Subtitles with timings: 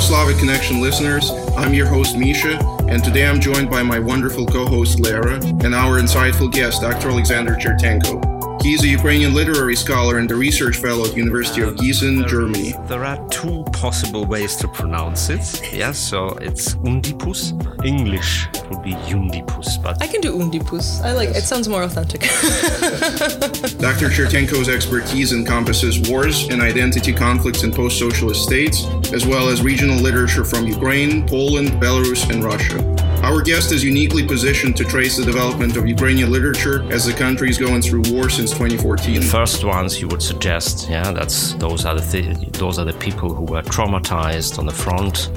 [0.00, 1.30] Hello, Slavic Connection listeners.
[1.58, 2.58] I'm your host, Misha,
[2.88, 7.10] and today I'm joined by my wonderful co host, Lera, and our insightful guest, Dr.
[7.10, 8.29] Alexander Chertenko.
[8.62, 12.74] He's a Ukrainian literary scholar and a research fellow at the University of Gießen, Germany.
[12.88, 15.72] There are two possible ways to pronounce it.
[15.72, 17.54] Yeah, so it's Undipus.
[17.86, 21.00] English would be Undipus, but I can do Undipus.
[21.02, 21.42] I like it.
[21.42, 22.20] Sounds more authentic.
[23.78, 24.10] Dr.
[24.10, 30.44] Chertenko's expertise encompasses wars and identity conflicts in post-socialist states, as well as regional literature
[30.44, 32.78] from Ukraine, Poland, Belarus, and Russia.
[33.22, 37.50] Our guest is uniquely positioned to trace the development of Ukrainian literature as the country
[37.50, 39.20] is going through war since 2014.
[39.20, 42.94] The first ones you would suggest, yeah, that's those are the th- those are the
[42.94, 45.30] people who were traumatized on the front.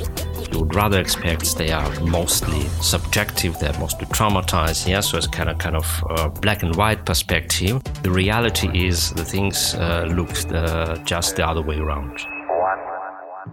[0.51, 4.87] You would rather expect they are mostly subjective, they're mostly traumatized.
[4.87, 7.83] Yeah, so it's kind of kind of uh, black and white perspective.
[8.01, 12.13] The reality is the things uh, look uh, just the other way around.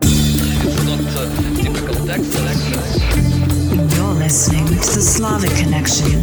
[0.03, 3.00] It's not a typical text selection.
[4.31, 6.21] Listening to the Slavic Connection,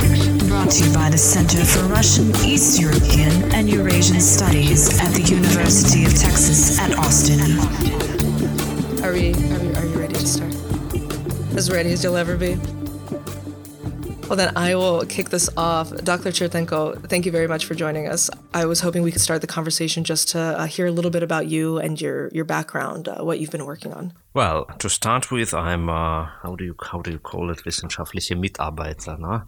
[0.48, 5.24] brought to you by the Center for Russian, East European, and Eurasian Studies at the
[5.24, 7.42] University of Texas at Austin.
[9.04, 9.34] are we?
[9.34, 9.76] Are we?
[9.76, 10.56] Are you ready to start?
[11.58, 12.58] As ready as you'll ever be.
[14.28, 15.90] Well, then I will kick this off.
[16.04, 16.32] Dr.
[16.32, 18.30] Chertenko, thank you very much for joining us.
[18.54, 21.24] I was hoping we could start the conversation just to uh, hear a little bit
[21.24, 24.12] about you and your your background, uh, what you've been working on.
[24.34, 27.64] Well, to start with, I'm uh, how do you how do you call it?
[27.66, 29.44] Wissenschaftliche Mitarbeiter, no?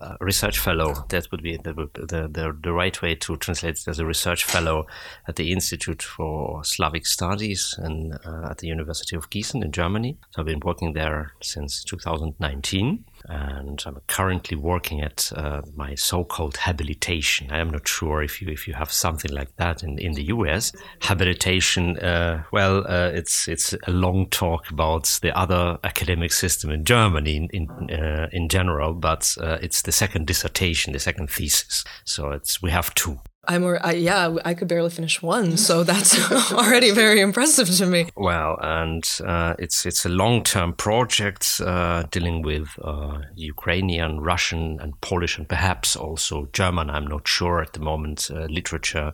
[0.00, 1.04] Uh, research fellow.
[1.10, 4.44] That would be the, the the the right way to translate it as a research
[4.44, 4.86] fellow
[5.28, 10.16] at the Institute for Slavic Studies and uh, at the University of Gießen in Germany.
[10.30, 16.56] So I've been working there since 2019 and I'm currently working at uh, my so-called
[16.56, 17.50] habilitation.
[17.50, 20.24] I am not sure if you if you have something like that in, in the
[20.24, 20.72] US.
[21.00, 26.84] Habilitation, uh, well, uh, it's it's a long talk about the other academic system in
[26.84, 31.84] Germany in in, uh, in general, but uh, it's the second dissertation, the second thesis.
[32.04, 33.20] So it's we have two.
[33.48, 38.08] I'm, I, yeah, I could barely finish one, so that's already very impressive to me.
[38.16, 45.00] Well, and uh, it's it's a long-term project uh, dealing with uh, Ukrainian, Russian, and
[45.00, 46.88] Polish, and perhaps also German.
[46.88, 48.30] I'm not sure at the moment.
[48.32, 49.12] Uh, literature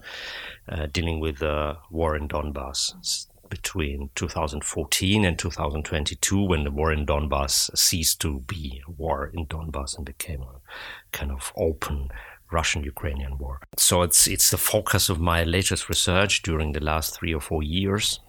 [0.69, 7.07] uh, dealing with the war in Donbass between 2014 and 2022, when the war in
[7.07, 10.61] Donbass ceased to be a war in Donbass and became a
[11.13, 12.11] kind of open
[12.51, 13.61] Russian-Ukrainian war.
[13.77, 17.63] So it's it's the focus of my latest research during the last three or four
[17.63, 18.21] years.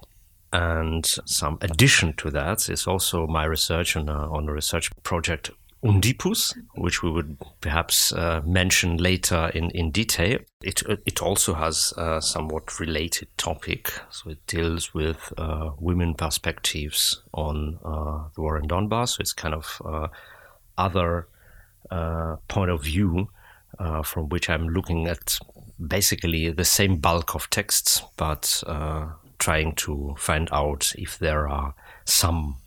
[0.51, 5.51] And some addition to that is also my research on a, on a research project
[5.83, 10.39] Undipus, which we would perhaps uh, mention later in, in detail.
[10.61, 17.21] It it also has a somewhat related topic, so it deals with uh, women perspectives
[17.33, 19.09] on uh, the war in Donbass.
[19.09, 20.07] So it's kind of uh,
[20.77, 21.29] other
[21.89, 23.29] uh, point of view
[23.77, 25.37] uh, from which I'm looking at
[25.85, 31.73] basically the same bulk of texts, but uh, trying to find out if there are
[32.05, 32.57] some,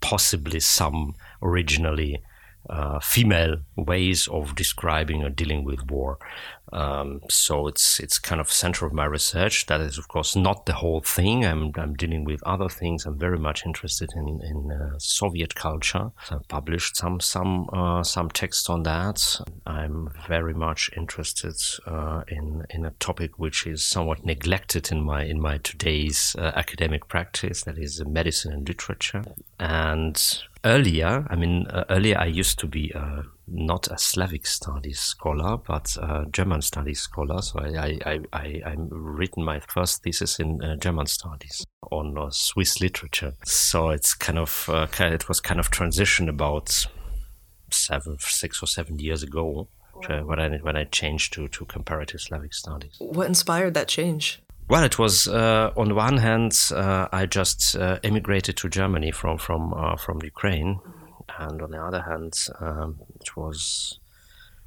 [0.00, 2.22] possibly some originally
[2.70, 6.18] uh, female ways of describing or dealing with war.
[6.72, 9.66] Um, so it's it's kind of center of my research.
[9.66, 11.44] That is, of course, not the whole thing.
[11.44, 13.04] I'm I'm dealing with other things.
[13.04, 16.10] I'm very much interested in in uh, Soviet culture.
[16.24, 19.40] So I published some some uh, some text on that.
[19.66, 21.56] I'm very much interested
[21.86, 26.52] uh, in in a topic which is somewhat neglected in my in my today's uh,
[26.54, 27.64] academic practice.
[27.64, 29.24] That is medicine and literature.
[29.60, 35.00] And earlier, I mean, uh, earlier I used to be uh, not a Slavic studies
[35.00, 37.42] scholar, but a German studies scholar.
[37.42, 42.30] So I, I, I, I written my first thesis in uh, German studies on uh,
[42.30, 43.34] Swiss literature.
[43.44, 46.86] So it's kind of, uh, it was kind of transition about
[47.70, 49.68] seven, six or seven years ago.
[50.08, 52.96] uh, When I when I changed to, to comparative Slavic studies.
[52.98, 54.41] What inspired that change?
[54.68, 59.38] Well, it was uh, on one hand, uh, I just uh, emigrated to Germany from
[59.38, 60.80] from uh, from Ukraine,
[61.38, 63.98] and on the other hand, um, it was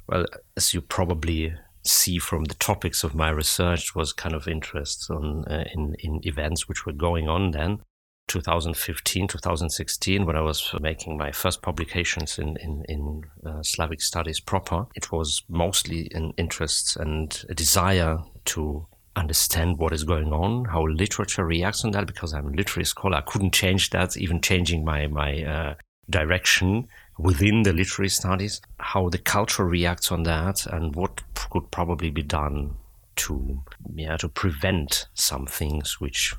[0.06, 0.26] well,
[0.56, 5.44] as you probably see from the topics of my research, was kind of interest on
[5.46, 7.80] uh, in in events which were going on then.
[8.28, 14.40] 2015, 2016, when I was making my first publications in in, in uh, Slavic studies
[14.40, 18.86] proper, it was mostly an interest and a desire to
[19.16, 23.16] understand what is going on, how literature reacts on that, because I'm a literary scholar.
[23.16, 25.74] I couldn't change that, even changing my, my uh,
[26.08, 32.10] direction within the literary studies, how the culture reacts on that, and what could probably
[32.10, 32.76] be done
[33.16, 33.62] to,
[33.94, 36.34] yeah, to prevent some things which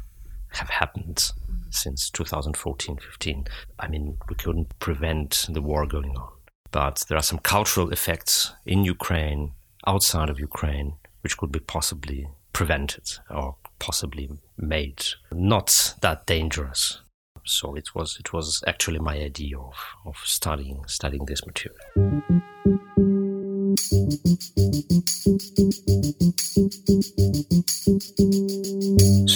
[0.49, 1.31] have happened
[1.69, 3.47] since 2014 15.
[3.79, 6.29] I mean, we couldn't prevent the war going on.
[6.71, 9.53] But there are some cultural effects in Ukraine,
[9.85, 12.27] outside of Ukraine, which could be possibly
[12.57, 14.27] prevented or possibly
[14.57, 17.01] made not that dangerous.
[17.45, 19.75] So it was it was actually my idea of,
[20.07, 21.77] of studying studying this material.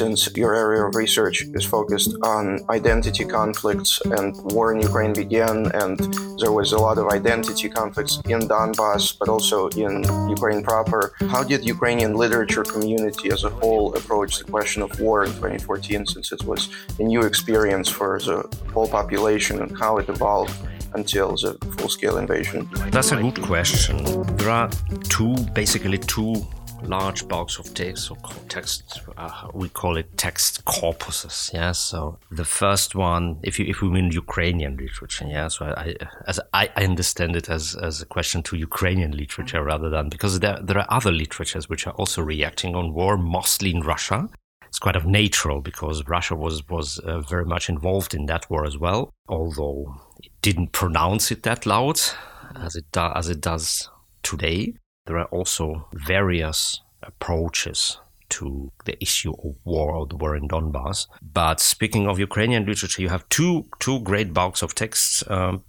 [0.02, 5.58] Since your area of research is focused on identity conflicts and war in Ukraine began,
[5.82, 5.96] and
[6.42, 9.94] there was a lot of identity conflicts in Donbass, but also in
[10.38, 15.18] Ukraine proper, how did Ukrainian literature community as a whole approach the question of war
[15.24, 16.62] in 2014, since it was
[16.98, 18.38] a new experience for the
[18.74, 20.56] whole population and how it evolved?
[20.94, 22.70] until the full-scale invasion?
[22.92, 23.96] That's a good question.
[24.36, 24.70] There are
[25.08, 26.46] two, basically two
[26.84, 28.18] large box of text or
[28.50, 31.72] text uh, we call it text corpuses yeah?
[31.72, 35.48] So the first one if you if we mean ukrainian literature yeah?
[35.48, 35.96] So i
[36.28, 40.60] as i, understand it as as a question to ukrainian literature rather than because there
[40.62, 44.30] there are other literatures which are also reacting on war mostly in russia.
[44.68, 48.66] It's quite of natural because russia was was uh, very much involved in that war
[48.66, 52.00] as well although it didn't pronounce it that loud
[52.56, 53.90] as it do, as it does
[54.24, 54.74] today.
[55.12, 57.98] There are also various approaches
[58.30, 61.08] to the issue of war or the war in Donbass.
[61.22, 65.22] But speaking of Ukrainian literature, you have two two great bulks of texts.
[65.28, 65.66] Um,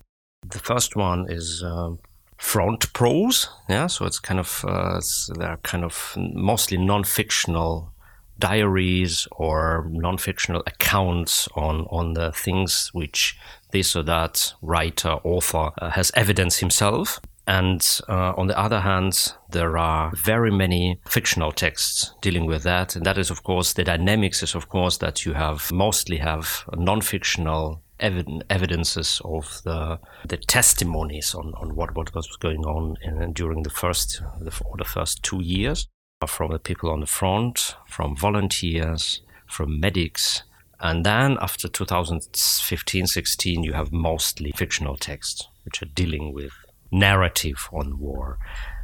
[0.48, 1.98] the first one is um,
[2.38, 3.88] front prose, yeah.
[3.88, 5.00] So it's kind of uh,
[5.36, 7.92] they're kind of mostly non-fictional
[8.38, 13.36] diaries or non-fictional accounts on on the things which
[13.72, 19.34] this or that writer author uh, has evidenced himself and uh, on the other hand,
[19.50, 22.94] there are very many fictional texts dealing with that.
[22.94, 26.64] And that is, of course, the dynamics is, of course, that you have mostly have
[26.76, 29.96] non-fictional evidences of the
[30.26, 34.84] the testimonies on, on what, what was going on in, during the first the, the
[34.84, 35.86] first two years
[36.26, 40.42] from the people on the front, from volunteers, from medics.
[40.80, 46.52] And then after 2015 16, you have mostly fictional texts, which are dealing with
[46.92, 48.38] narrative on war.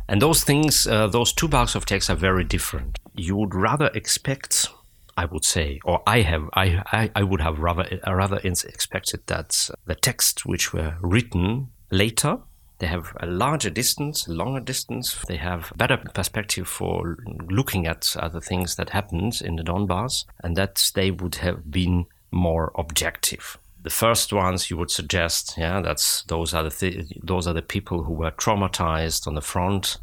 [0.08, 2.98] And those things, uh, those two bulks of text are very different.
[3.14, 4.68] You would rather expect,
[5.16, 9.68] I would say, or I have, I, I, I would have rather, rather expected that
[9.84, 12.38] the texts which were written later
[12.78, 15.16] they have a larger distance, longer distance.
[15.26, 17.16] They have better perspective for
[17.50, 22.06] looking at other things that happened in the Donbass, and that they would have been
[22.30, 23.58] more objective.
[23.88, 27.62] The first ones you would suggest, yeah, that's those are the th- those are the
[27.62, 29.96] people who were traumatized on the front.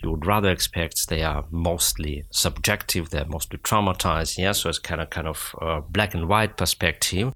[0.00, 4.52] You would rather expect they are mostly subjective, they're mostly traumatized, yeah.
[4.52, 7.32] So it's kind of kind of uh, black and white perspective.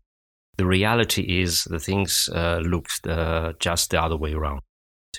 [0.56, 4.60] The reality is the things uh, looked uh, just the other way around.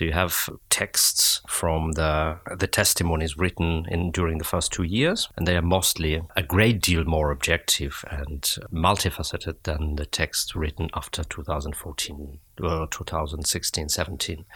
[0.00, 5.28] So you have texts from the the testimonies written in during the first two years,
[5.36, 8.40] and they are mostly a great deal more objective and
[8.72, 14.46] multifaceted than the texts written after 2014 or 2016, 17.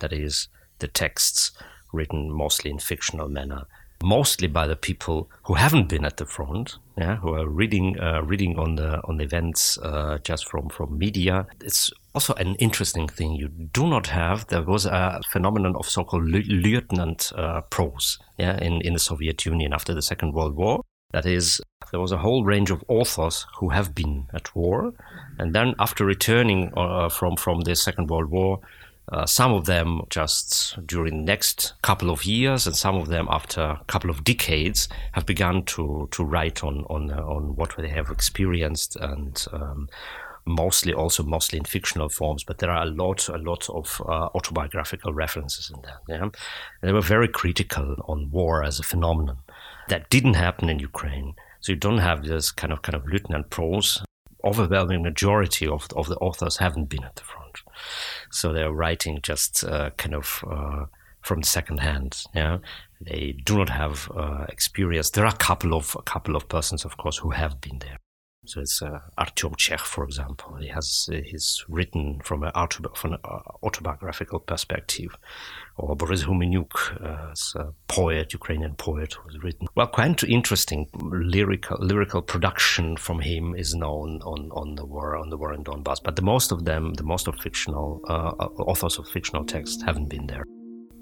[0.00, 0.48] That is,
[0.80, 1.52] the texts
[1.94, 3.64] written mostly in fictional manner
[4.02, 8.22] mostly by the people who haven't been at the front, yeah, who are reading uh,
[8.22, 11.46] reading on the on the events uh, just from from media.
[11.60, 14.46] It's also an interesting thing you do not have.
[14.48, 19.72] There was a phenomenon of so-called lieutenant uh, prose, yeah, in in the Soviet Union
[19.72, 20.82] after the Second World War.
[21.12, 24.92] That is, there was a whole range of authors who have been at war,
[25.40, 28.60] and then after returning uh, from from the Second World War,
[29.08, 33.26] uh, some of them just during the next couple of years, and some of them
[33.30, 37.88] after a couple of decades, have begun to to write on on on what they
[37.88, 39.46] have experienced and.
[39.52, 39.88] Um,
[40.46, 44.28] mostly also mostly in fictional forms, but there are a lot a lot of uh,
[44.34, 46.00] autobiographical references in there.
[46.08, 46.30] Yeah?
[46.80, 49.36] they were very critical on war as a phenomenon
[49.88, 51.34] that didn't happen in Ukraine.
[51.60, 54.02] So you don't have this kind of kind of lieutenant prose.
[54.42, 57.40] Overwhelming majority of of the authors haven't been at the front
[58.30, 60.86] so they're writing just uh, kind of uh,
[61.20, 62.24] from second hand.
[62.34, 62.58] Yeah,
[63.00, 65.10] they do not have uh, experience.
[65.10, 67.98] There are a couple of a couple of persons, of course, who have been there.
[68.46, 70.56] So it's uh, Artyom Chekh, for example.
[70.56, 75.14] He has uh, he's written from an, autobi- from an uh, autobiographical perspective,
[75.76, 76.72] or Boris Humenyuk,
[77.04, 79.68] uh, a poet, Ukrainian poet, who has written.
[79.74, 85.28] Well, quite interesting lyrical lyrical production from him is known on, on the war on
[85.28, 86.02] the war in Donbass.
[86.02, 88.30] But the most of them, the most of fictional uh,
[88.70, 90.44] authors of fictional texts, haven't been there.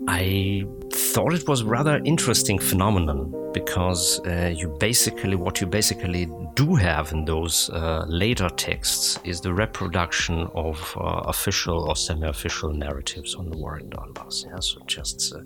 [0.06, 6.74] I thought it was rather interesting phenomenon because uh, you basically what you basically do
[6.74, 13.34] have in those uh, later texts is the reproduction of uh, official or semi-official narratives
[13.34, 14.44] on the war in Donbass.
[14.44, 15.40] Yeah, so just uh,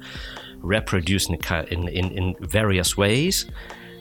[0.59, 3.47] reproduced in, in, in various ways.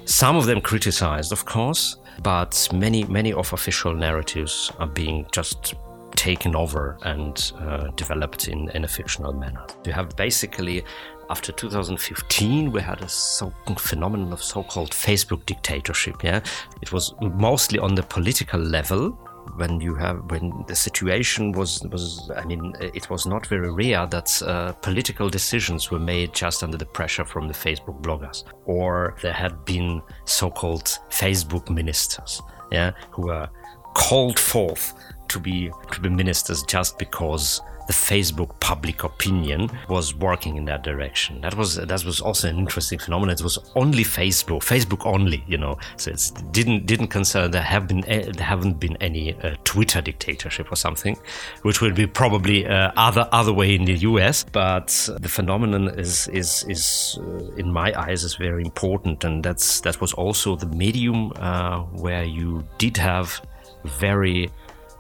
[0.06, 5.76] Some of them criticized, of course, but many many of official narratives are being just
[6.16, 9.66] taken over and uh, developed in, in a fictional manner.
[9.86, 10.84] You have basically
[11.30, 16.42] after 2015 we had a so phenomenon of so-called facebook dictatorship yeah
[16.82, 19.12] it was mostly on the political level
[19.56, 24.06] when you have when the situation was was i mean it was not very rare
[24.08, 29.16] that uh, political decisions were made just under the pressure from the facebook bloggers or
[29.22, 32.42] there had been so-called facebook ministers
[32.72, 33.48] yeah who were
[33.94, 34.94] called forth
[35.32, 40.84] to be to be ministers just because the Facebook public opinion was working in that
[40.84, 41.42] direction.
[41.42, 43.34] That was that was also an interesting phenomenon.
[43.34, 45.78] It was only Facebook, Facebook only, you know.
[45.98, 50.02] So it didn't didn't concern there have been eh, there haven't been any uh, Twitter
[50.02, 51.18] dictatorship or something,
[51.64, 54.44] which will be probably uh, other other way in the US.
[54.44, 54.88] But
[55.20, 60.00] the phenomenon is is is uh, in my eyes is very important, and that's that
[60.00, 63.42] was also the medium uh, where you did have
[63.84, 64.50] very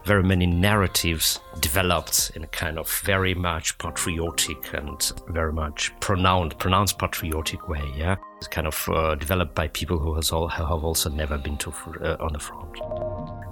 [0.05, 6.57] very many narratives developed in a kind of very much patriotic and very much pronounced,
[6.57, 7.83] pronounced patriotic way.
[7.95, 11.57] Yeah, it's kind of uh, developed by people who has all, have also never been
[11.57, 12.79] to uh, on the front,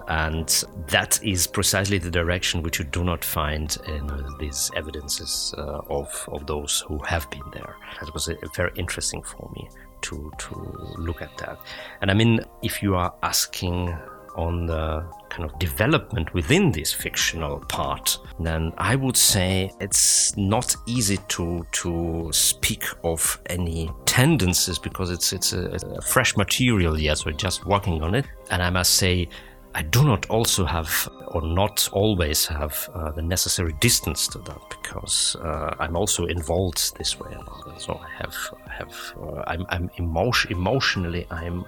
[0.08, 5.53] and that is precisely the direction which you do not find in uh, these evidences
[5.58, 7.75] uh, of of those who have been there.
[8.00, 9.70] That was very interesting for me
[10.01, 10.56] to to
[10.98, 11.60] look at that,
[12.01, 13.96] and I mean, if you are asking
[14.36, 20.75] on the kind of development within this fictional part, then I would say it's not
[20.86, 27.24] easy to to speak of any tendencies because it's it's a, a fresh material yet.
[27.25, 28.25] we're just working on it.
[28.51, 29.29] And I must say,
[29.75, 34.62] I do not also have, or not always have, uh, the necessary distance to that
[34.69, 37.36] because uh, I'm also involved this way.
[37.77, 38.36] So I have,
[38.67, 41.65] have, uh, I'm, I'm emotion, emotionally, I'm,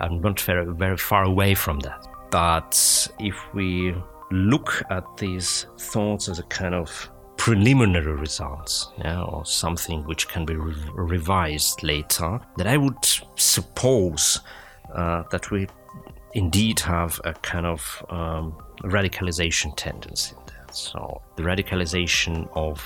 [0.00, 2.06] I'm not very, very far away from that.
[2.34, 3.94] But if we
[4.32, 10.44] look at these thoughts as a kind of preliminary results, yeah, or something which can
[10.44, 12.98] be re- revised later, that I would
[13.36, 14.40] suppose
[14.92, 15.68] uh, that we
[16.32, 20.66] indeed have a kind of um, radicalization tendency there.
[20.72, 22.84] So the radicalization of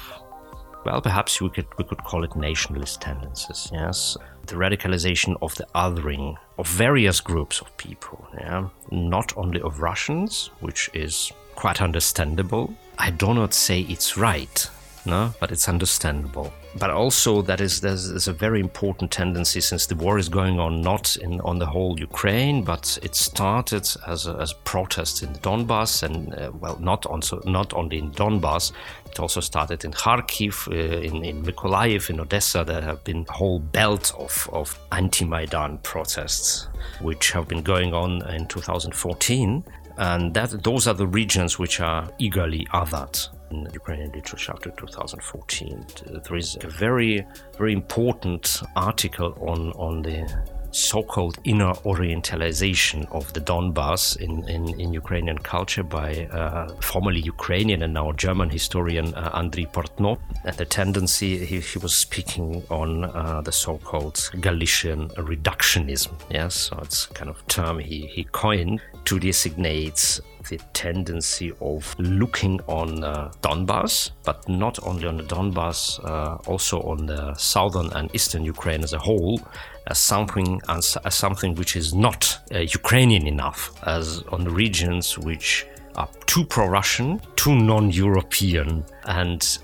[0.85, 3.70] well, perhaps we could we could call it nationalist tendencies.
[3.73, 4.16] Yes,
[4.47, 8.26] the radicalization of the othering of various groups of people.
[8.35, 12.75] Yeah, not only of Russians, which is quite understandable.
[12.99, 14.70] I do not say it's right,
[15.04, 16.52] no, but it's understandable.
[16.77, 20.61] But also that is there's, there's, a very important tendency since the war is going
[20.61, 25.31] on not in on the whole Ukraine, but it started as a, as protest in
[25.37, 28.73] Donbass and uh, well not also not only in Donbass,
[29.11, 32.65] it also started in Kharkiv, uh, in, in Mykolaiv, in Odessa.
[32.65, 36.69] There have been a whole belt of, of anti-Maidan protests,
[37.01, 39.65] which have been going on in 2014.
[39.97, 45.87] And that those are the regions which are eagerly othered in Ukrainian literature after 2014.
[46.25, 47.26] There is a very,
[47.57, 50.26] very important article on, on the
[50.71, 57.83] so-called inner orientalization of the Donbass in, in, in Ukrainian culture by uh, formerly Ukrainian
[57.83, 60.19] and now German historian uh, Andriy Portnov.
[60.45, 66.12] And the tendency, he, he was speaking on uh, the so-called Galician reductionism.
[66.31, 72.61] Yes, so it's kind of term he, he coined to designate the tendency of looking
[72.67, 78.15] on uh, Donbass, but not only on the Donbass, uh, also on the southern and
[78.15, 79.41] eastern Ukraine as a whole,
[79.87, 85.19] as something as, as something which is not uh, Ukrainian enough, as on the regions
[85.19, 89.59] which are too pro-Russian, too non-European, and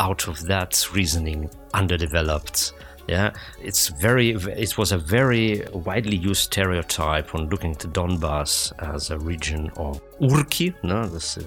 [0.00, 2.72] out of that reasoning underdeveloped
[3.08, 4.30] yeah, it's very.
[4.32, 10.00] It was a very widely used stereotype when looking to Donbass as a region of
[10.20, 10.74] Urki.
[10.82, 11.46] No, this is,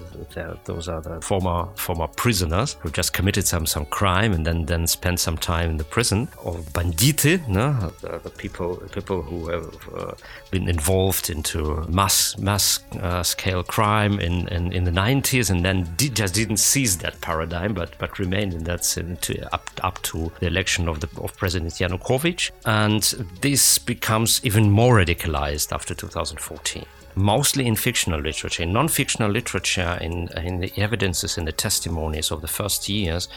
[0.64, 4.86] those are the former former prisoners who just committed some some crime and then then
[4.86, 6.28] spent some time in the prison.
[6.42, 10.12] Or banditi, no, the, the people people who have uh,
[10.50, 15.88] been involved into mass mass uh, scale crime in, in, in the 90s and then
[15.96, 18.82] just didn't seize that paradigm, but but remained in that
[19.22, 23.02] to, up up to the election of the of President President Yanukovych, and
[23.40, 26.84] this becomes even more radicalized after 2014.
[27.14, 28.62] Mostly in fictional literature.
[28.62, 33.28] In non-fictional literature, in, in the evidences in the testimonies of the first years,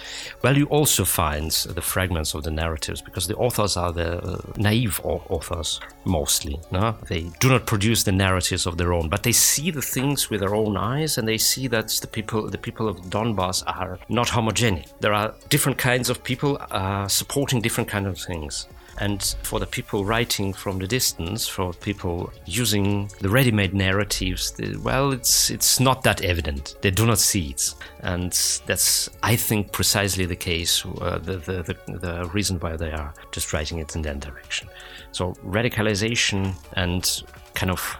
[0.41, 4.41] well, you also find the fragments of the narratives because the authors are the uh,
[4.57, 6.59] naive authors mostly.
[6.71, 6.97] No?
[7.07, 10.39] They do not produce the narratives of their own, but they see the things with
[10.39, 14.27] their own eyes and they see that the people, the people of Donbass are not
[14.27, 14.87] homogenic.
[14.99, 18.67] There are different kinds of people uh, supporting different kinds of things.
[18.97, 25.11] And for the people writing from the distance, for people using the ready-made narratives, well,
[25.11, 26.77] it's it's not that evident.
[26.81, 28.31] They do not see it, and
[28.65, 30.85] that's I think precisely the case.
[30.85, 34.69] Uh, the, the, the the reason why they are just writing it in that direction.
[35.11, 37.23] So radicalization and
[37.53, 37.97] kind of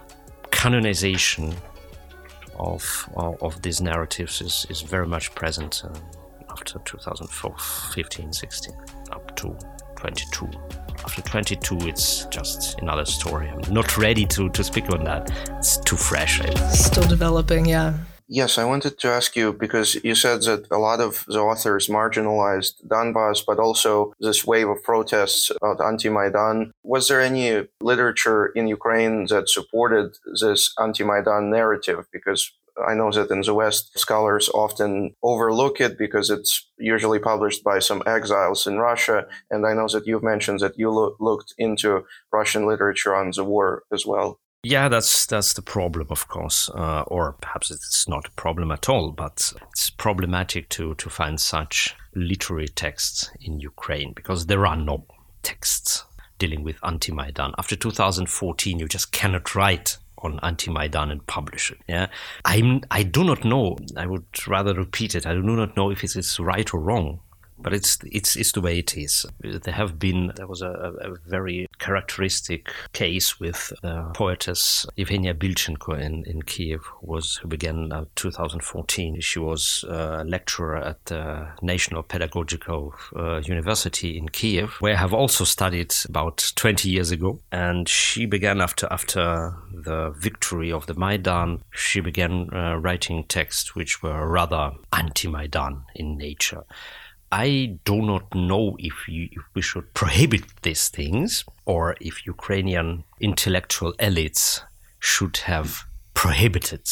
[0.52, 1.54] canonization
[2.58, 5.90] of of, these narratives is, is very much present uh,
[6.50, 8.76] after 2015, 16,
[9.12, 9.58] up to
[9.98, 10.50] 22
[11.04, 15.78] after 22 it's just another story i'm not ready to, to speak on that it's
[15.78, 17.98] too fresh It's still developing yeah
[18.28, 21.88] Yes, I wanted to ask you because you said that a lot of the authors
[21.88, 26.72] marginalized Donbass, but also this wave of protests about anti Maidan.
[26.84, 32.08] Was there any literature in Ukraine that supported this anti Maidan narrative?
[32.12, 32.52] Because
[32.88, 37.80] I know that in the West, scholars often overlook it because it's usually published by
[37.80, 39.26] some exiles in Russia.
[39.50, 43.44] And I know that you've mentioned that you lo- looked into Russian literature on the
[43.44, 44.40] war as well.
[44.64, 48.90] Yeah, that's that's the problem, of course, uh, or perhaps it's not a problem at
[48.90, 49.12] all.
[49.12, 55.06] But it's problematic to to find such literary texts in Ukraine because there are no
[55.44, 56.04] texts
[56.40, 57.54] dealing with anti-Maidan.
[57.60, 61.78] After 2014, you just cannot write on anti-Maidan and publish it.
[61.88, 62.08] Yeah,
[62.44, 62.82] I'm.
[62.92, 63.78] I do not know.
[63.96, 65.26] I would rather repeat it.
[65.26, 67.20] I do not know if it is right or wrong
[67.66, 69.26] but it's it's it's the way it is.
[69.42, 76.00] There have been there was a, a very characteristic case with the poetess Evgenia Bilchenko
[76.00, 79.20] in, in Kiev, who was who began uh, 2014.
[79.20, 85.16] She was a lecturer at the National Pedagogical uh, University in Kiev, where I have
[85.16, 87.40] also studied about 20 years ago.
[87.52, 91.64] And she began after after the victory of the Maidan.
[91.72, 96.64] She began uh, writing texts which were rather anti-Maidan in nature.
[97.32, 103.04] I do not know if, you, if we should prohibit these things or if Ukrainian
[103.20, 104.62] intellectual elites
[105.00, 105.84] should have
[106.14, 106.88] prohibited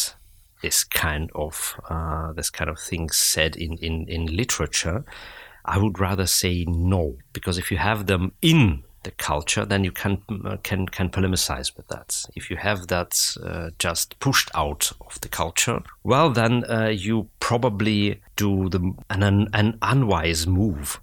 [0.61, 5.03] this kind of uh, this kind of things said in, in, in literature.
[5.65, 9.91] I would rather say no, because if you have them in the culture, then you
[9.91, 12.23] can uh, can can polemicize with that.
[12.35, 17.29] If you have that uh, just pushed out of the culture, well, then uh, you
[17.39, 20.99] probably do the an, an unwise move,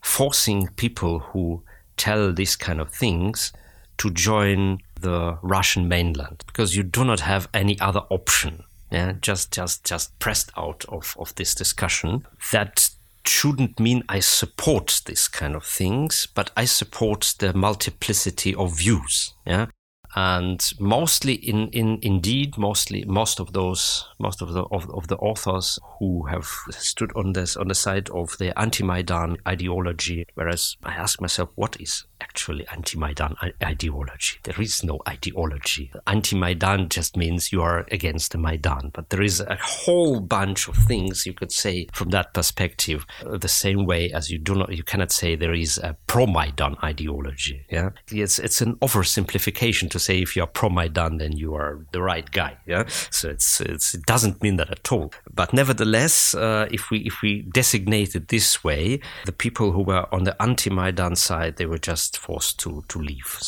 [0.00, 1.62] forcing people who
[1.96, 3.52] tell these kind of things
[3.98, 8.64] to join the Russian mainland because you do not have any other option.
[8.90, 12.87] Yeah, just just just pressed out of, of this discussion that
[13.28, 19.34] shouldn't mean I support this kind of things, but I support the multiplicity of views.
[19.46, 19.66] Yeah.
[20.16, 25.16] And mostly in, in indeed mostly most of those most of the of, of the
[25.16, 30.92] authors who have stood on this on the side of the anti-Maidan ideology, whereas I
[30.94, 34.38] ask myself, what is actually anti-Maidan ideology.
[34.42, 35.92] There is no ideology.
[36.06, 40.76] Anti-Maidan just means you are against the Maidan, but there is a whole bunch of
[40.76, 43.06] things you could say from that perspective.
[43.24, 46.76] Uh, the same way as you do not, you cannot say there is a pro-Maidan
[46.82, 47.66] ideology.
[47.70, 52.02] Yeah, it's it's an oversimplification to say if you are pro-Maidan, then you are the
[52.02, 52.56] right guy.
[52.66, 55.12] Yeah, so it's, it's it doesn't mean that at all.
[55.32, 60.06] But nevertheless, uh, if we if we designate it this way, the people who were
[60.12, 63.40] on the anti-Maidan side, they were just forced to, to leave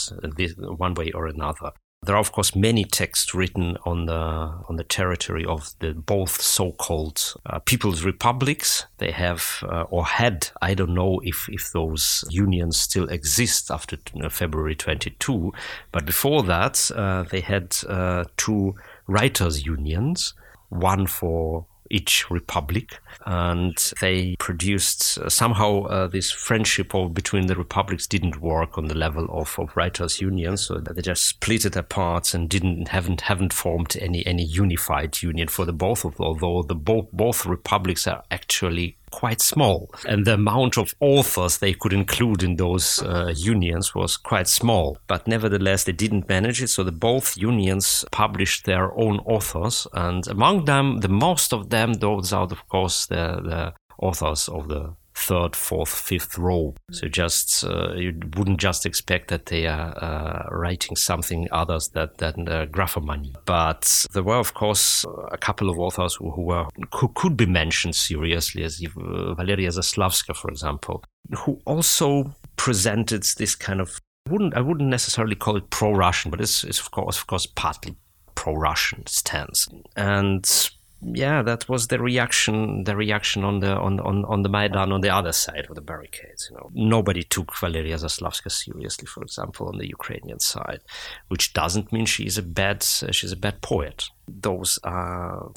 [0.58, 1.72] one way or another.
[2.02, 6.40] There are, of course, many texts written on the on the territory of the both
[6.40, 8.86] so-called uh, people's republics.
[8.96, 13.98] They have uh, or had, I don't know if if those unions still exist after
[14.18, 15.52] uh, February 22,
[15.92, 20.32] but before that, uh, they had uh, two writers' unions,
[20.70, 28.06] one for each republic, and they produced uh, somehow uh, this friendship between the republics
[28.06, 32.32] didn't work on the level of, of writers' unions, so they just split it apart
[32.34, 36.74] and didn't haven't haven't formed any any unified union for the both of although the
[36.74, 42.42] both both republics are actually quite small, and the amount of authors they could include
[42.42, 44.98] in those uh, unions was quite small.
[45.06, 50.26] But nevertheless, they didn't manage it, so the both unions published their own authors, and
[50.28, 54.94] among them, the most of them, those are of course the, the authors of the
[55.20, 56.74] third, fourth, fifth row.
[56.90, 62.18] So just uh, you wouldn't just expect that they are uh, writing something others that
[62.18, 63.34] than uh.
[63.44, 67.46] But there were, of course, a couple of authors who, who were who could be
[67.46, 71.04] mentioned seriously, as uh, Valeria Zaslavska, for example,
[71.44, 76.64] who also presented this kind of wouldn't I wouldn't necessarily call it pro-Russian, but it's,
[76.64, 77.96] it's of course of course partly
[78.34, 79.68] pro-Russian stance.
[79.96, 80.70] And
[81.02, 82.84] yeah, that was the reaction.
[82.84, 85.80] The reaction on the on, on, on the Maidan on the other side of the
[85.80, 86.48] barricades.
[86.50, 90.80] You know, nobody took Valeria Zaslavska seriously, for example, on the Ukrainian side,
[91.28, 94.10] which doesn't mean she's a bad uh, she's a bad poet.
[94.28, 94.78] Those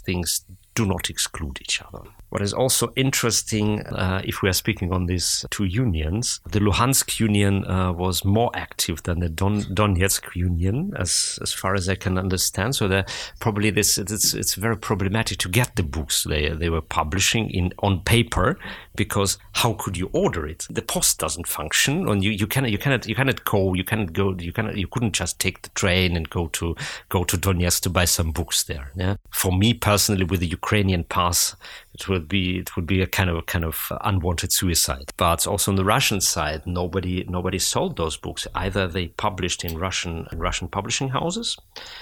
[0.06, 2.10] things do not exclude each other.
[2.34, 7.20] What is also interesting, uh, if we are speaking on these two unions, the Luhansk
[7.20, 11.94] union uh, was more active than the Don- Donetsk union, as as far as I
[11.94, 12.76] can understand.
[12.76, 13.04] So
[13.40, 17.72] probably this it's, it's very problematic to get the books they they were publishing in
[17.84, 18.58] on paper
[18.96, 20.66] because how could you order it?
[20.72, 24.12] The post doesn't function, and you, you cannot you cannot you cannot go you cannot
[24.12, 26.76] go you cannot you couldn't just take the train and go to
[27.10, 28.92] go to Donetsk to buy some books there.
[28.96, 31.56] Yeah, for me personally, with the Ukrainian pass,
[31.94, 35.12] it would be it would be a kind of a kind of unwanted suicide.
[35.18, 38.48] But also on the Russian side, nobody nobody sold those books.
[38.56, 41.58] Either they published in Russian Russian publishing houses,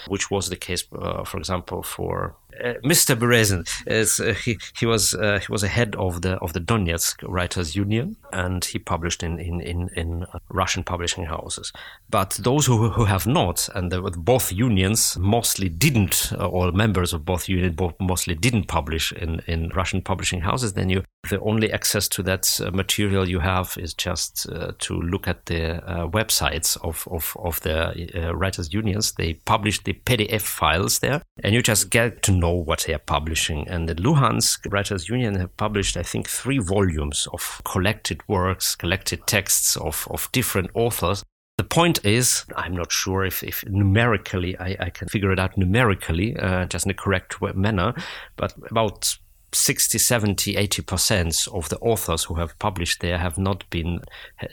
[0.07, 3.15] which was the case, uh, for example, for uh, Mr.
[3.15, 3.65] Berezin
[4.19, 7.75] uh, he he was uh, he was a head of the of the Donetsk Writers
[7.75, 11.71] Union, and he published in in in, in Russian publishing houses.
[12.09, 17.13] But those who who have not, and the, both unions mostly didn't, uh, or members
[17.13, 21.71] of both unions mostly didn't publish in in Russian publishing houses, then you the only
[21.71, 26.77] access to that uh, material you have is just uh, to look at the websites
[26.83, 29.13] of of of the writers unions.
[29.13, 32.99] They publish the PDF files there, and you just get to know what they are
[32.99, 33.67] publishing.
[33.69, 39.25] And the Luhansk Writers Union have published, I think, three volumes of collected works, collected
[39.27, 41.23] texts of, of different authors.
[41.57, 45.57] The point is, I'm not sure if, if numerically I, I, can figure it out
[45.57, 47.93] numerically, uh, just in a correct manner,
[48.35, 49.15] but about
[49.53, 53.99] 60, 70, 80% of the authors who have published there have not been,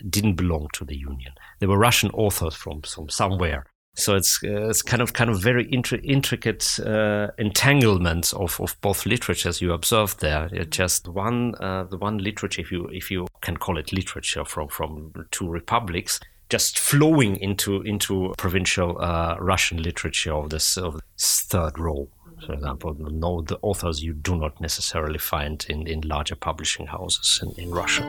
[0.09, 1.33] didn't belong to the union.
[1.59, 3.65] They were Russian authors from, from somewhere.
[3.95, 8.79] So it's uh, it's kind of kind of very intri- intricate uh, entanglement of, of
[8.81, 10.47] both literatures you observe there.
[10.53, 14.45] It's just one uh, the one literature, if you if you can call it literature
[14.45, 20.93] from from two republics, just flowing into into provincial uh, Russian literature of this of
[20.93, 22.07] this third row.
[22.45, 27.43] For example, no, the authors you do not necessarily find in, in larger publishing houses
[27.43, 28.05] in, in Russia.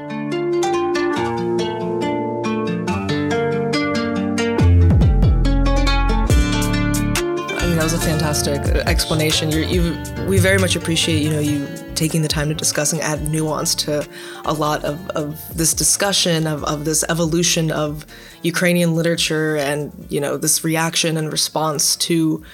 [7.80, 9.50] That was a fantastic uh, explanation.
[9.50, 9.96] you
[10.28, 13.74] we very much appreciate you know you taking the time to discuss and add nuance
[13.76, 14.06] to
[14.44, 18.04] a lot of, of this discussion of, of this evolution of
[18.42, 22.44] Ukrainian literature and you know this reaction and response to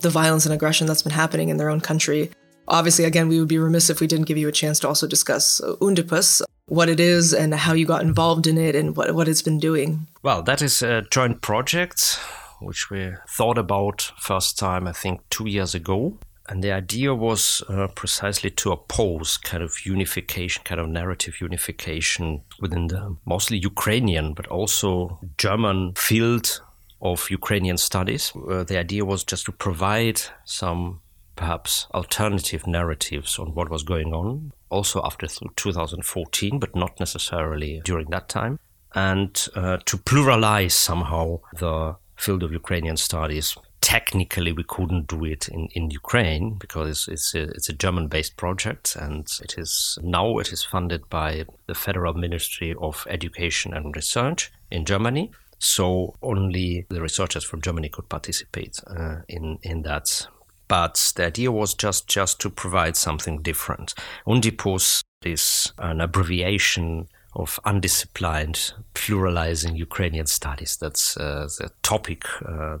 [0.00, 2.30] the violence and aggression that's been happening in their own country.
[2.68, 5.06] Obviously, again, we would be remiss if we didn't give you a chance to also
[5.06, 9.14] discuss uh, Undipus, what it is and how you got involved in it and what,
[9.14, 10.06] what it's been doing.
[10.22, 12.20] Well, that is a joint project
[12.64, 16.18] which we thought about first time, I think, two years ago.
[16.48, 22.42] And the idea was uh, precisely to oppose kind of unification, kind of narrative unification
[22.60, 26.60] within the mostly Ukrainian, but also German field
[27.00, 28.32] of Ukrainian studies.
[28.36, 31.00] Uh, the idea was just to provide some
[31.36, 38.08] perhaps alternative narratives on what was going on, also after 2014, but not necessarily during
[38.10, 38.58] that time,
[38.94, 43.56] and uh, to pluralize somehow the field of Ukrainian studies.
[43.80, 48.08] Technically, we couldn't do it in, in Ukraine because it's, it's a, it's a German
[48.08, 53.74] based project and it is now it is funded by the Federal Ministry of Education
[53.74, 55.32] and Research in Germany.
[55.58, 60.26] So only the researchers from Germany could participate uh, in, in that
[60.66, 63.94] but the idea was just just to provide something different.
[64.26, 70.76] Undipus is an abbreviation of undisciplined pluralizing Ukrainian studies.
[70.76, 72.78] That's uh, the topic uh,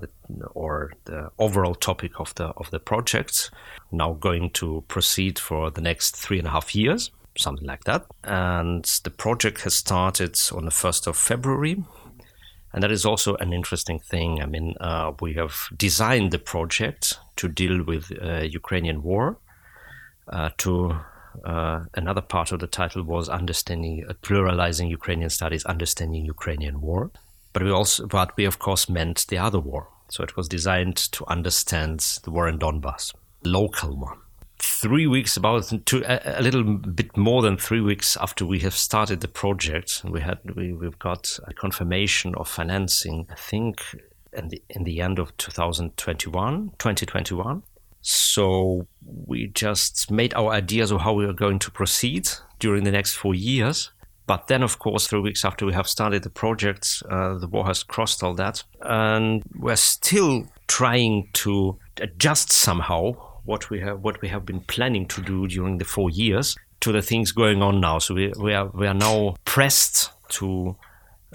[0.54, 3.50] or the overall topic of the of the project.
[3.90, 8.06] Now going to proceed for the next three and a half years, something like that.
[8.22, 11.84] And the project has started on the first of February.
[12.72, 14.42] And that is also an interesting thing.
[14.42, 19.38] I mean, uh, we have designed the project to deal with uh, Ukrainian war,
[20.28, 20.96] uh, to
[21.44, 27.10] uh, another part of the title was understanding, uh, pluralizing Ukrainian studies, understanding Ukrainian war.
[27.52, 29.88] But we also, but we of course meant the other war.
[30.08, 33.12] So it was designed to understand the war in Donbass,
[33.44, 34.18] local one.
[34.58, 38.74] three weeks, about two, a, a, little bit more than three weeks after we have
[38.74, 43.26] started the project, we had we, we've got a confirmation of financing.
[43.30, 43.82] I think
[44.32, 47.62] in the in the end of 2021, 2021.
[48.06, 48.86] So
[49.26, 53.14] we just made our ideas of how we are going to proceed during the next
[53.14, 53.92] four years.
[54.26, 57.64] But then, of course, three weeks after we have started the project, uh, the war
[57.64, 63.12] has crossed all that, and we're still trying to adjust somehow
[63.44, 66.92] what we have what we have been planning to do during the four years to
[66.92, 67.98] the things going on now.
[67.98, 70.76] So we we are we are now pressed to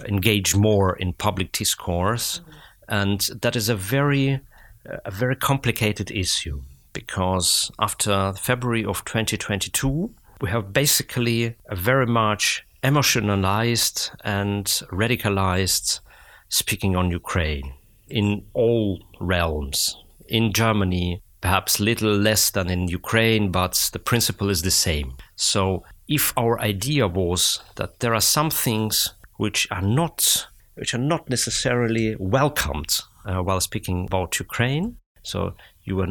[0.07, 2.51] engage more in public discourse, mm-hmm.
[2.89, 4.41] and that is a very
[4.85, 6.61] a very complicated issue
[6.93, 15.99] because after February of 2022, we have basically a very much emotionalized and radicalized
[16.47, 17.73] speaking on Ukraine
[18.07, 19.97] in all realms.
[20.27, 25.13] In Germany, perhaps little less than in Ukraine, but the principle is the same.
[25.35, 31.05] So if our idea was that there are some things which are not which are
[31.13, 36.07] not necessarily welcomed uh, while speaking about Ukraine, so you are,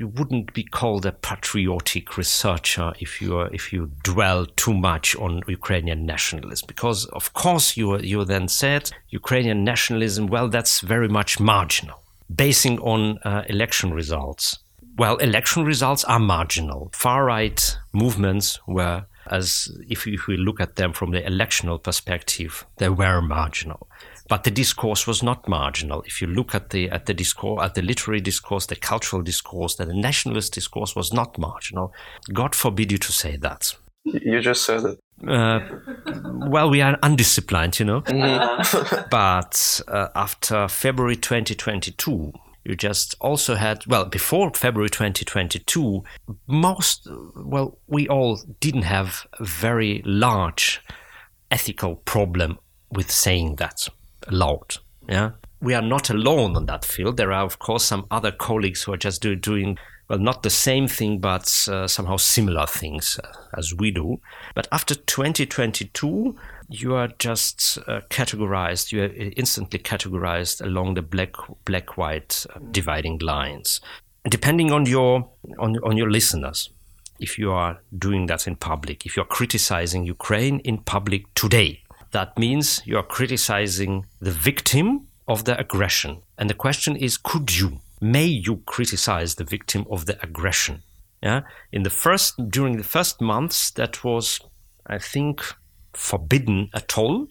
[0.00, 5.16] you wouldn't be called a patriotic researcher if you are, if you dwell too much
[5.16, 8.82] on Ukrainian nationalism because of course you you then said
[9.20, 11.98] Ukrainian nationalism well that's very much marginal
[12.42, 14.44] basing on uh, election results
[14.96, 16.90] well, election results are marginal.
[16.94, 22.64] Far right movements were, as if, if we look at them from the electional perspective,
[22.78, 23.85] they were marginal.
[24.28, 26.02] But the discourse was not marginal.
[26.02, 29.76] If you look at the at the discourse, at the literary discourse, the cultural discourse,
[29.76, 31.92] the nationalist discourse was not marginal.
[32.32, 33.74] God forbid you to say that.
[34.04, 35.00] You just said it.
[35.26, 35.60] Uh,
[36.48, 38.02] well, we are undisciplined, you know.
[38.02, 39.02] Mm-hmm.
[39.10, 42.32] but uh, after February 2022,
[42.66, 46.02] you just also had well before february 2022
[46.48, 50.82] most well we all didn't have a very large
[51.50, 52.58] ethical problem
[52.90, 53.88] with saying that
[54.26, 54.76] aloud
[55.08, 55.32] yeah?
[55.60, 57.16] We are not alone on that field.
[57.16, 60.50] There are of course some other colleagues who are just do, doing well not the
[60.50, 64.20] same thing but uh, somehow similar things uh, as we do.
[64.54, 66.36] But after 2022
[66.68, 71.34] you are just uh, categorized you are instantly categorized along the black
[71.64, 73.80] black white uh, dividing lines.
[74.28, 76.70] Depending on your on, on your listeners
[77.18, 81.82] if you are doing that in public if you are criticizing ukraine in public today
[82.16, 84.86] that means you are criticizing the victim
[85.26, 87.68] of the aggression and the question is could you
[88.00, 90.82] may you criticize the victim of the aggression
[91.22, 91.40] yeah
[91.72, 94.40] in the first during the first months that was
[94.86, 95.36] i think
[95.96, 97.28] forbidden at all.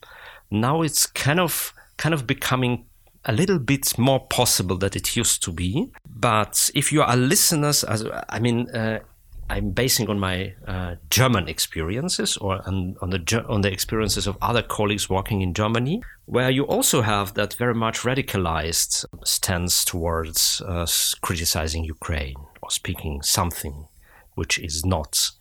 [0.52, 2.86] Now it's kind of kind of becoming
[3.24, 5.92] a little bit more possible than it used to be.
[6.08, 9.00] But if you are listeners, as I mean, uh,
[9.50, 14.38] I'm basing on my uh, German experiences or on, on, the on the experiences of
[14.42, 20.62] other colleagues working in Germany, where you also have that very much radicalized stance towards
[20.66, 20.88] uh,
[21.22, 23.88] criticizing Ukraine or speaking something
[24.34, 25.32] which is not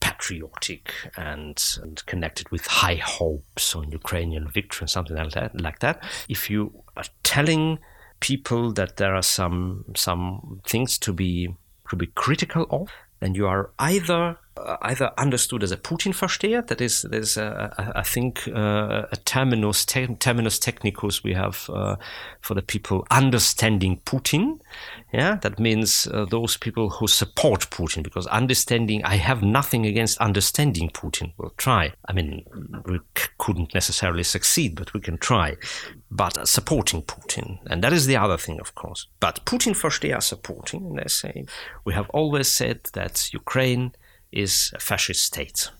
[0.00, 5.78] patriotic and, and, connected with high hopes on Ukrainian victory and something like that, like
[5.78, 6.02] that.
[6.28, 7.78] If you are telling
[8.20, 11.54] people that there are some some things to be
[11.90, 12.88] to be critical of,
[13.24, 14.36] then you are either
[14.82, 20.14] either understood as a Putin-Versteher, that is, there's a, I think uh, a terminus te-
[20.14, 21.96] terminus technicus we have uh,
[22.40, 24.60] for the people understanding Putin.
[25.12, 30.18] Yeah, that means uh, those people who support Putin, because understanding, I have nothing against
[30.18, 31.32] understanding Putin.
[31.36, 31.92] We'll try.
[32.08, 32.44] I mean,
[32.86, 33.00] we
[33.38, 35.56] couldn't necessarily succeed, but we can try.
[36.10, 39.08] But uh, supporting Putin, and that is the other thing, of course.
[39.18, 41.44] But Putin-Versteher supporting, and they say,
[41.84, 43.92] we have always said that Ukraine
[44.34, 45.70] is a fascist state.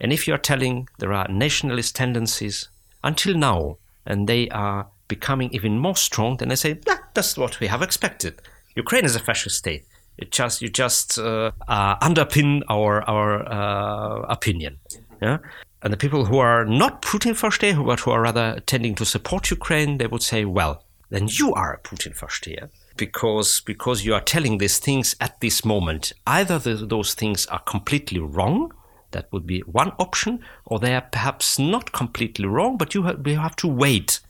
[0.00, 2.68] And if you are telling there are nationalist tendencies
[3.02, 7.60] until now, and they are becoming even more strong, then I say, yeah, that's what
[7.60, 8.40] we have expected.
[8.76, 9.84] Ukraine is a fascist state.
[10.16, 14.78] It just you just uh, uh, underpin our our uh, opinion.
[15.20, 15.38] Yeah?
[15.82, 19.98] And the people who are not Putin-Versteher, but who are rather tending to support Ukraine,
[19.98, 24.78] they would say, well, then you are a Putin-Versteher because because you are telling these
[24.78, 26.12] things at this moment.
[26.26, 28.72] Either the, those things are completely wrong,
[29.10, 33.24] that would be one option, or they are perhaps not completely wrong, but you have,
[33.26, 34.20] have to wait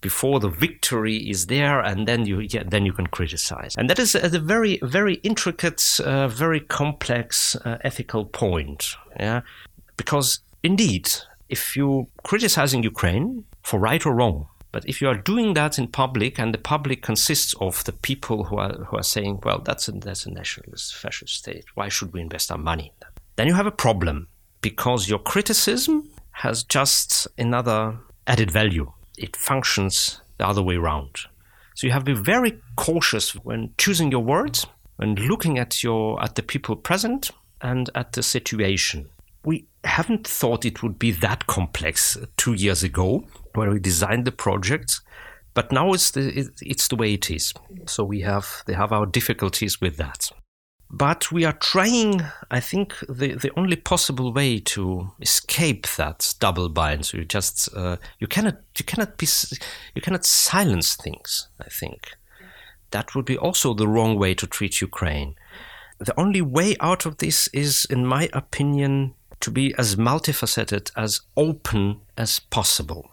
[0.00, 3.74] before the victory is there, and then you yeah, then you can criticize.
[3.76, 8.96] And that is a, a very very intricate, uh, very complex uh, ethical point.
[9.18, 9.42] Yeah,
[9.96, 11.08] because indeed,
[11.48, 15.88] if you criticizing Ukraine for right or wrong, But if you are doing that in
[15.88, 19.86] public, and the public consists of the people who are who are saying, "Well, that's
[19.88, 21.66] a that's a nationalist fascist state.
[21.74, 24.28] Why should we invest our money in that?" Then you have a problem
[24.62, 28.92] because your criticism has just another added value.
[29.18, 31.26] It functions the other way around.
[31.74, 36.22] So you have to be very cautious when choosing your words, when looking at your
[36.22, 37.30] at the people present
[37.60, 39.10] and at the situation.
[39.44, 44.32] We haven't thought it would be that complex two years ago when we designed the
[44.32, 45.00] project,
[45.54, 47.52] but now it's the it's the way it is.
[47.86, 50.30] So we have they have our difficulties with that.
[50.94, 56.68] But we are trying, I think, the, the only possible way to escape that double
[56.68, 57.06] bind.
[57.06, 59.26] So you just uh, you cannot you cannot be
[59.94, 61.48] you cannot silence things.
[61.58, 62.12] I think
[62.90, 65.34] that would be also the wrong way to treat Ukraine.
[65.98, 71.20] The only way out of this is, in my opinion, to be as multifaceted, as
[71.36, 73.08] open as possible.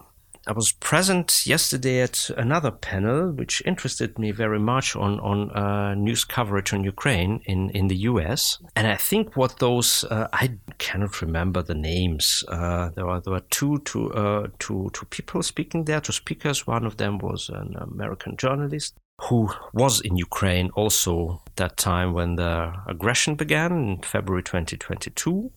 [0.50, 5.94] I was present yesterday at another panel, which interested me very much on on uh,
[5.94, 8.58] news coverage on Ukraine in in the U.S.
[8.76, 12.44] And I think what those uh, I cannot remember the names.
[12.48, 16.66] Uh, there were there were two two uh, two two people speaking there, two speakers.
[16.66, 22.38] One of them was an American journalist who was in Ukraine also that time when
[22.38, 25.52] the aggression began in February 2022.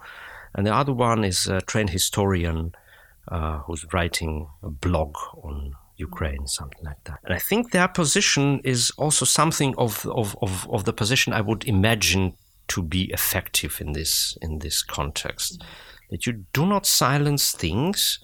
[0.55, 2.75] And the other one is a trained historian
[3.29, 7.21] uh, who's writing a blog on Ukraine, something like that.
[7.25, 11.41] And I think their position is also something of, of, of, of the position I
[11.41, 12.35] would imagine
[12.69, 15.63] to be effective in this in this context.
[16.11, 18.19] That you do not silence things,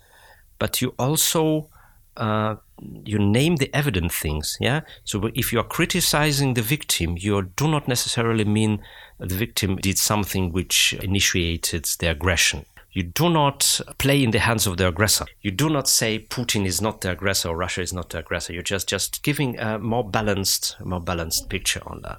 [0.59, 1.71] but you also
[2.17, 2.57] uh,
[3.05, 4.57] you name the evident things.
[4.61, 4.81] Yeah.
[5.05, 8.83] So if you are criticizing the victim, you do not necessarily mean
[9.19, 12.67] the victim did something which initiated the aggression.
[12.91, 15.27] You do not play in the hands of the aggressor.
[15.43, 18.53] You do not say Putin is not the aggressor or Russia is not the aggressor.
[18.53, 22.19] You're just just giving a more balanced, more balanced picture on that.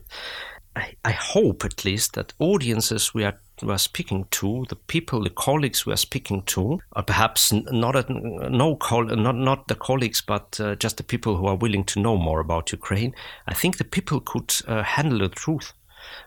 [0.75, 5.23] I, I hope at least that audiences we are we are speaking to, the people,
[5.23, 10.21] the colleagues we are speaking to, or perhaps not a, no not not the colleagues,
[10.25, 13.13] but uh, just the people who are willing to know more about Ukraine.
[13.47, 15.73] I think the people could uh, handle the truth.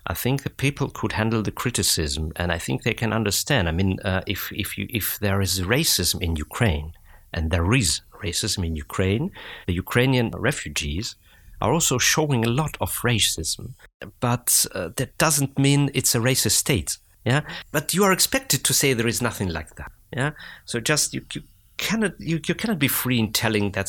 [0.07, 3.68] I think the people could handle the criticism, and I think they can understand.
[3.68, 6.92] I mean, uh, if if you if there is racism in Ukraine,
[7.33, 9.31] and there is racism in Ukraine,
[9.66, 11.16] the Ukrainian refugees
[11.61, 13.75] are also showing a lot of racism,
[14.21, 16.99] but uh, that doesn't mean it's a racist state.
[17.25, 19.92] Yeah, but you are expected to say there is nothing like that.
[20.16, 20.33] Yeah,
[20.64, 21.42] so just you, you
[21.79, 23.88] cannot you, you cannot be free in telling that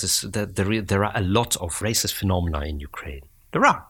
[0.53, 3.23] there there are a lot of racist phenomena in Ukraine.
[3.51, 3.87] There are,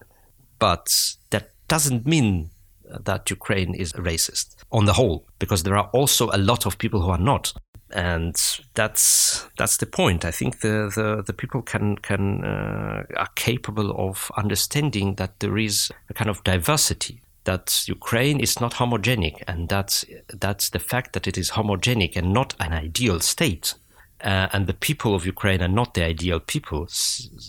[0.59, 0.87] but
[1.31, 2.51] that doesn't mean
[3.09, 7.01] that Ukraine is racist on the whole, because there are also a lot of people
[7.01, 7.45] who are not.
[7.89, 8.35] And
[8.79, 10.21] that's that's the point.
[10.31, 15.57] I think the the, the people can can uh, are capable of understanding that there
[15.57, 17.15] is a kind of diversity
[17.49, 20.05] that Ukraine is not homogenic, and that's
[20.45, 23.67] that's the fact that it is homogenic and not an ideal state.
[24.23, 26.87] Uh, and the people of Ukraine are not the ideal people,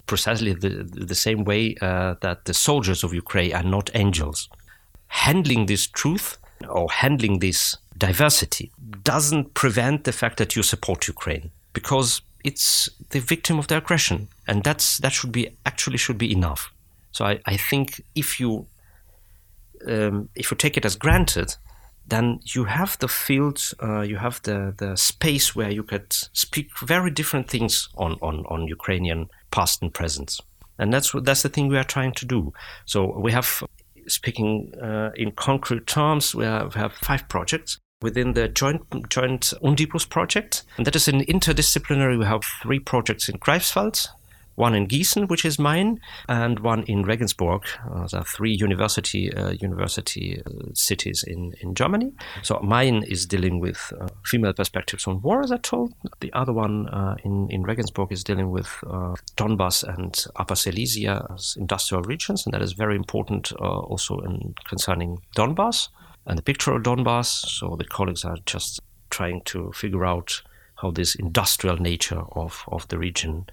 [0.07, 0.83] precisely the,
[1.13, 4.49] the same way uh, that the soldiers of Ukraine are not angels.
[5.07, 6.37] Handling this truth
[6.69, 8.73] or handling this diversity
[9.05, 14.29] doesn't prevent the fact that you support Ukraine because it's the victim of the aggression,
[14.49, 16.73] and that's that should be actually should be enough.
[17.13, 18.67] So I, I think if you
[19.87, 21.57] um, if you take it as granted,
[22.07, 26.79] then you have the field, uh, you have the, the space where you could speak
[26.81, 30.41] very different things on, on, on Ukrainian past and present.
[30.79, 32.53] And that's that's the thing we are trying to do.
[32.85, 33.63] So we have,
[34.07, 39.55] speaking uh, in concrete terms, we have, we have five projects within the joint joint
[39.63, 42.19] Undipus project, and that is an interdisciplinary.
[42.19, 44.09] We have three projects in Greifswald,
[44.57, 47.63] one in Gießen, which is mine, and one in Regensburg.
[47.91, 52.13] Uh, there are three university uh, university uh, cities in, in Germany.
[52.43, 55.95] So mine is dealing with uh, female perspectives on war, as I told.
[56.21, 61.27] The other one uh, in in Regensburg is dealing with uh, Donbass and Upper Silesia
[61.35, 65.89] as industrial regions, and that is very important also in concerning Donbass
[66.27, 67.27] and the picture of Donbass.
[67.27, 70.43] So the colleagues are just trying to figure out
[70.77, 73.47] how this industrial nature of, of the region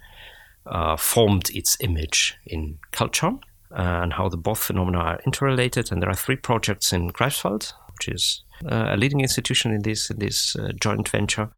[0.66, 3.32] uh, formed its image in culture
[3.72, 5.92] uh, and how the both phenomena are interrelated.
[5.92, 10.10] And there are three projects in Greifswald, which is uh, a leading institution in this
[10.10, 11.50] in this uh, joint venture.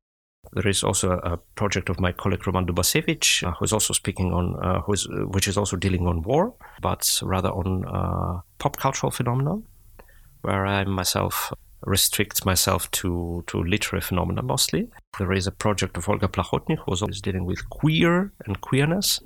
[0.51, 4.33] There is also a project of my colleague Roman Dubasevych, uh, who is also speaking
[4.33, 9.09] on, uh, who is, which is also dealing on war, but rather on pop cultural
[9.09, 9.55] phenomena,
[10.41, 11.53] where I'm myself
[11.85, 14.89] restrict myself to, to literary phenomena mostly.
[15.17, 19.19] There is a project of Olga Plakhotnik who was always dealing with queer and queerness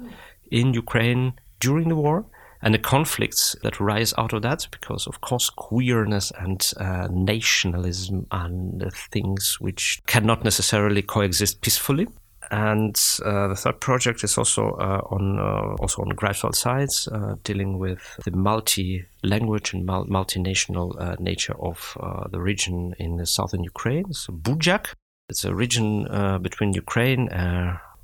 [0.51, 2.26] in Ukraine during the war
[2.62, 8.26] and the conflicts that rise out of that, because of course queerness and uh, nationalism
[8.32, 12.08] and things which cannot necessarily coexist peacefully.
[12.49, 12.95] And
[13.25, 17.77] uh, the third project is also uh, on uh, also on Greifswald sides, uh, dealing
[17.77, 23.63] with the multi-language and mul- multinational uh, nature of uh, the region in the southern
[23.63, 24.13] Ukraine.
[24.13, 24.93] So Budjak,
[25.27, 26.07] it's a region
[26.41, 27.27] between Ukraine,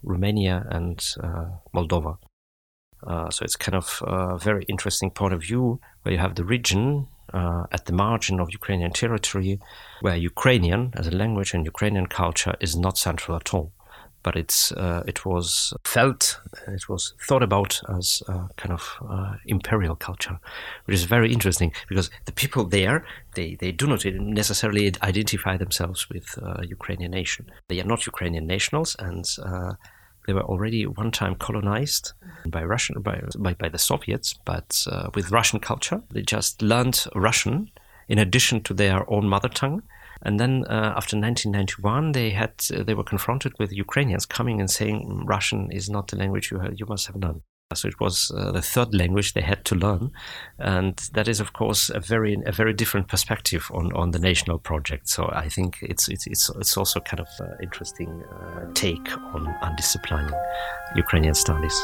[0.04, 1.00] Romania, and
[1.74, 2.18] Moldova.
[3.30, 7.08] so it's kind of a very interesting point of view where you have the region
[7.34, 9.60] uh, at the margin of Ukrainian territory,
[10.02, 13.72] where Ukrainian as a language and Ukrainian culture is not central at all
[14.24, 19.36] but it's uh, it was felt, it was thought about as a kind of uh,
[19.46, 20.40] imperial culture,
[20.86, 23.06] which is very interesting because the people there
[23.36, 27.52] they, they do not necessarily identify themselves with uh, Ukrainian nation.
[27.68, 29.74] They are not Ukrainian nationals, and uh,
[30.26, 32.14] they were already one time colonized
[32.46, 36.02] by Russian by by, by the Soviets, but uh, with Russian culture.
[36.12, 37.72] They just learned Russian
[38.08, 39.84] in addition to their own mother tongue
[40.24, 44.72] and then uh, after 1991, they had uh, they were confronted with Ukrainians coming and
[44.72, 47.42] saying mm, Russian is not the language you have, you must have learned.
[47.74, 50.12] So it was uh, the third language they had to learn,
[50.60, 54.60] and that is, of course, a very a very different perspective on, on the national
[54.60, 55.10] project.
[55.10, 59.56] So I think it's it's it's, it's also kind of uh, interesting uh, take on
[59.62, 60.34] undisciplined
[60.96, 61.76] Ukrainian studies.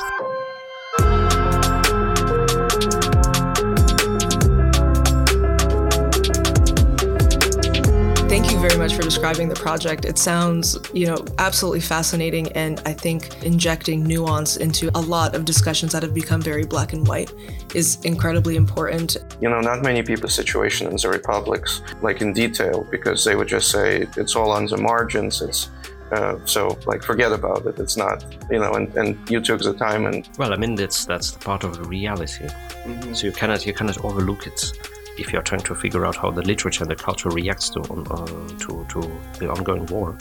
[8.62, 10.06] You very much for describing the project.
[10.06, 15.46] It sounds, you know, absolutely fascinating and I think injecting nuance into a lot of
[15.46, 17.32] discussions that have become very black and white
[17.74, 19.18] is incredibly important.
[19.40, 23.48] You know, not many people's situation in the republics, like in detail, because they would
[23.48, 25.70] just say it's all on the margins, it's
[26.12, 29.76] uh, so like forget about it it's not you know and, and you took the
[29.76, 33.14] time and well i mean that's that's part of the reality mm-hmm.
[33.14, 34.74] so you cannot you cannot overlook it
[35.20, 38.26] if you're trying to figure out how the literature and the culture reacts to uh,
[38.64, 39.00] to, to
[39.40, 40.18] the ongoing war,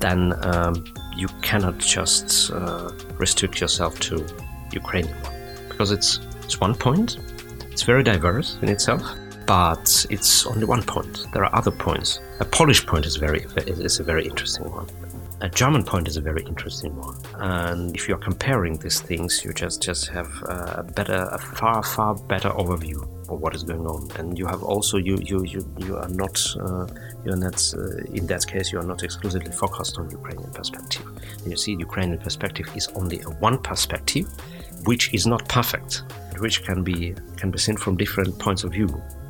[0.00, 0.84] then um,
[1.16, 4.26] you cannot just uh, restrict yourself to
[4.72, 5.34] Ukrainian one
[5.68, 7.18] because it's it's one point.
[7.70, 9.02] It's very diverse in itself,
[9.46, 11.26] but it's only one point.
[11.32, 12.20] There are other points.
[12.40, 14.86] A Polish point is very is a very interesting one.
[15.42, 17.16] A German point is a very interesting one.
[17.34, 22.14] And if you're comparing these things, you just just have a better, a far far
[22.14, 24.08] better overview of what is going on.
[24.20, 26.86] And you have also you you you, you are not uh,
[27.24, 31.04] you're not uh, in that case you are not exclusively focused on Ukrainian perspective.
[31.44, 34.28] You see, Ukrainian perspective is only a one perspective,
[34.84, 36.04] which is not perfect,
[36.38, 38.86] which can be can be seen from different points of view,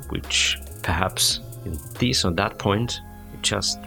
[0.09, 3.01] which perhaps in this or that point
[3.33, 3.79] it just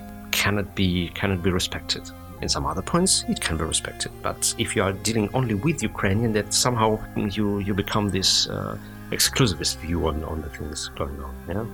[0.43, 2.05] cannot be cannot be respected.
[2.43, 4.13] In some other points, it can be respected.
[4.23, 6.91] But if you are dealing only with Ukrainian, that somehow
[7.37, 8.77] you you become this uh,
[9.11, 11.33] exclusivist view on, on the things going on.
[11.49, 11.65] Yeah,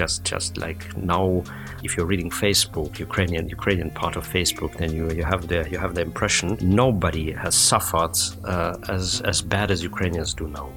[0.00, 0.82] just just like
[1.14, 1.42] now,
[1.82, 5.78] if you're reading Facebook, Ukrainian Ukrainian part of Facebook, then you you have the you
[5.84, 6.46] have the impression
[6.84, 8.16] nobody has suffered
[8.52, 10.68] uh, as as bad as Ukrainians do now.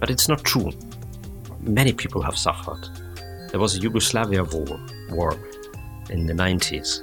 [0.00, 0.70] But it's not true.
[1.80, 2.82] Many people have suffered.
[3.50, 4.78] There was a Yugoslavia war,
[5.18, 5.30] war
[6.10, 7.02] in the 90s,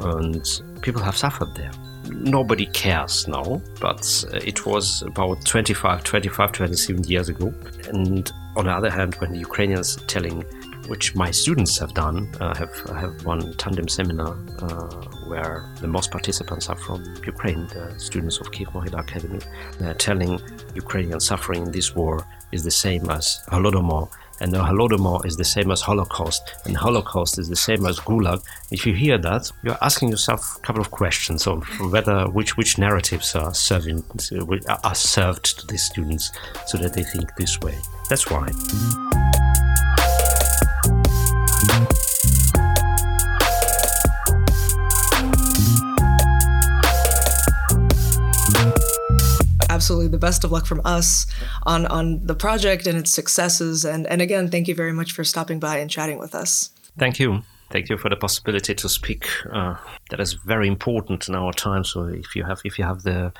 [0.00, 1.70] and people have suffered there.
[2.10, 7.52] Nobody cares now, but it was about 25, 25, 27 years ago.
[7.88, 10.42] And on the other hand, when the Ukrainians telling,
[10.86, 16.10] which my students have done, uh, have have one tandem seminar uh, where the most
[16.10, 19.40] participants are from Ukraine, the students of Kiev Mohyla Academy.
[19.78, 20.40] They're telling
[20.74, 24.10] Ukrainian suffering in this war is the same as Holodomor
[24.40, 28.42] and the Holodomor is the same as Holocaust, and Holocaust is the same as Gulag.
[28.70, 32.78] If you hear that, you're asking yourself a couple of questions of whether which which
[32.78, 36.30] narratives are serving uh, are served to these students
[36.66, 37.76] so that they think this way.
[38.08, 39.23] That's why.
[49.84, 51.26] Absolutely the best of luck from us
[51.64, 53.84] on on the project and its successes.
[53.84, 56.70] And and again, thank you very much for stopping by and chatting with us.
[56.96, 57.42] Thank you.
[57.70, 59.26] Thank you for the possibility to speak.
[59.52, 59.76] Uh,
[60.08, 61.84] that is very important in our time.
[61.84, 63.32] So if you have if you have the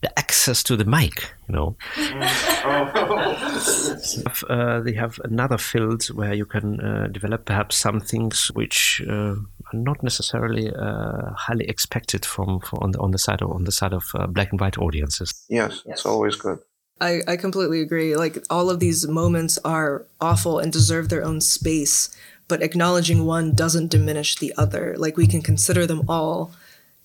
[0.00, 1.76] the access to the mic, you know.
[4.48, 9.12] uh, they have another field where you can uh, develop perhaps some things which uh,
[9.12, 9.36] are
[9.72, 13.72] not necessarily uh, highly expected from, from, on the on the side of on the
[13.72, 15.32] side of uh, black and white audiences.
[15.48, 16.58] Yes, it's always good.
[17.00, 18.16] I, I completely agree.
[18.16, 22.10] Like all of these moments are awful and deserve their own space
[22.48, 24.96] but acknowledging one doesn't diminish the other.
[24.96, 26.50] Like we can consider them all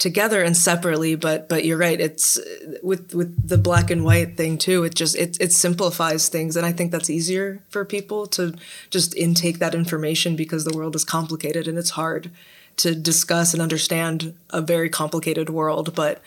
[0.03, 1.99] together and separately but but you're right.
[2.01, 2.37] It's
[2.83, 6.57] with with the black and white thing too it just it, it simplifies things.
[6.57, 8.53] And i think that's easier for people to
[8.89, 12.31] just intake that information because the world is complicated and it's hard
[12.75, 15.95] to discuss and understand a very complicated world.
[15.95, 16.21] But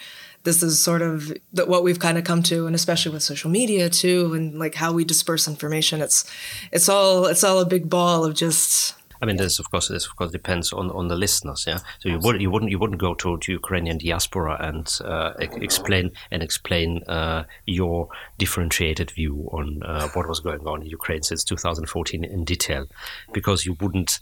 [0.45, 3.51] this is sort of the, what we've kind of come to and especially with social
[3.51, 6.01] media too and like how we disperse information.
[6.01, 6.24] It's
[6.72, 10.07] it's all it's all a big ball of just I mean, this of course, this
[10.07, 11.64] of course depends on, on the listeners.
[11.67, 15.33] Yeah, so you would you wouldn't you wouldn't go to, to Ukrainian diaspora and uh,
[15.39, 18.09] explain and explain uh, your
[18.39, 22.87] differentiated view on uh, what was going on in Ukraine since 2014 in detail,
[23.33, 24.19] because you wouldn't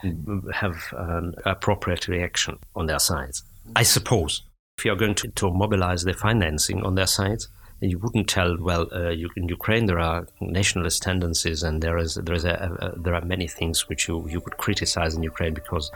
[0.53, 3.43] have an appropriate reaction on their sides.
[3.77, 4.43] I suppose
[4.79, 7.49] if you are going to, to mobilize the financing on their sides,
[7.81, 12.15] you wouldn't tell, well, uh, you, in Ukraine there are nationalist tendencies, and there is
[12.15, 15.55] there is a, a, there are many things which you you could criticize in Ukraine
[15.55, 15.91] because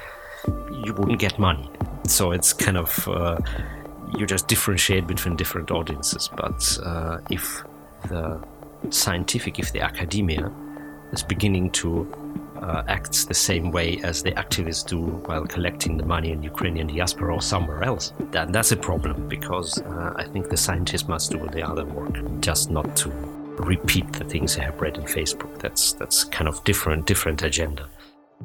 [0.85, 1.69] you wouldn't get money.
[2.07, 3.39] So it's kind of uh,
[4.17, 6.29] you just differentiate between different audiences.
[6.37, 7.63] But uh, if
[8.09, 8.43] the
[8.91, 10.53] scientific, if the academia
[11.13, 12.28] is beginning to
[12.63, 16.87] uh, acts the same way as the activists do while collecting the money in Ukrainian
[16.87, 21.31] diaspora or somewhere else, then that's a problem because uh, I think the scientists must
[21.31, 23.11] do the other work, just not to
[23.59, 25.59] repeat the things they have read in Facebook.
[25.59, 27.89] That's that's kind of different different agenda.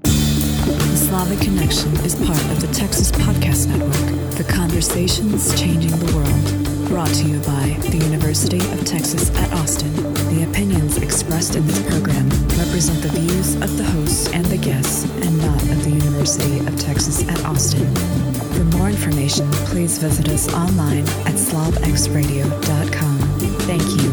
[0.03, 6.87] The Slavic Connection is part of the Texas Podcast Network, the conversations changing the world.
[6.87, 10.12] Brought to you by the University of Texas at Austin.
[10.33, 12.27] The opinions expressed in this program
[12.57, 16.75] represent the views of the hosts and the guests and not of the University of
[16.79, 17.93] Texas at Austin.
[18.55, 23.19] For more information, please visit us online at slavxradio.com.
[23.69, 24.09] Thank you.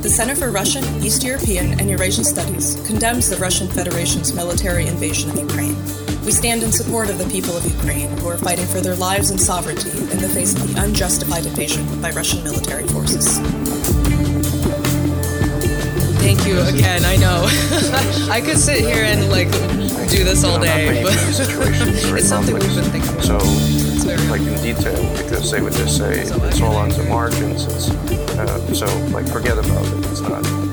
[0.00, 5.28] The Center for Russian, East European, and Eurasian Studies condemns the Russian Federation's military invasion
[5.28, 5.76] of Ukraine.
[6.24, 9.28] We stand in support of the people of Ukraine who are fighting for their lives
[9.28, 13.63] and sovereignty in the face of the unjustified invasion by Russian military forces.
[16.24, 17.04] Thank you again.
[17.04, 17.44] I know.
[18.32, 19.50] I could sit here and like
[20.08, 23.24] do this all day, but it's something we've been thinking about.
[23.24, 27.04] So, It's very like in detail, because they would just say it's all on the
[27.04, 27.66] margins.
[27.66, 30.06] It's, uh, so, like, forget about it.
[30.06, 30.62] It's not, you know.
[30.62, 30.63] And